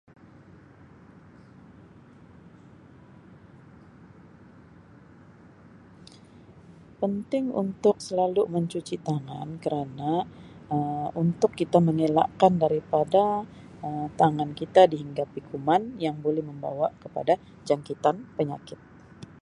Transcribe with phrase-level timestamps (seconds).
[7.01, 10.11] Penting untuk selalu mencuci tangan kerana
[10.73, 13.23] Um untuk kita mengelakkan daripada
[13.85, 17.33] Um tangan kita dihinggapi kuman yang boleh membawa kepada
[17.69, 18.79] jangkitan penyakit.